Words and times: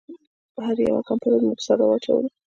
هغې 0.65 0.83
یوه 0.89 1.01
کمپله 1.09 1.35
زما 1.41 1.51
په 1.57 1.63
سر 1.65 1.77
را 1.79 1.85
واچوله 1.87 2.29